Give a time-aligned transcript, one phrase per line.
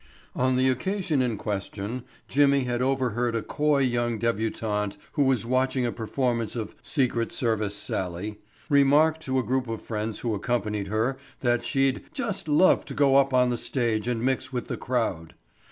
[0.35, 5.85] On the occasion in question, Jimmy had overheard a coy young debutante who was watching
[5.85, 11.17] a performance of "Secret Service Sallie" remark to a group of friends who accompanied her
[11.41, 15.35] that she'd "just love to go up on the stage and mix with the crowd."